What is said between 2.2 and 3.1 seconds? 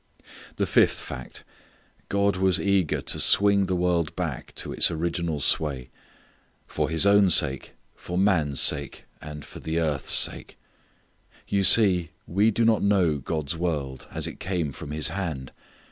was eager